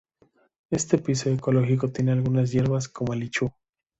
Este 0.71 0.97
piso 0.97 1.29
ecológico 1.29 1.91
tiene 1.91 2.13
algunas 2.13 2.51
hierbas 2.51 2.89
como 2.89 3.13
el 3.13 3.21
ichu. 3.21 3.53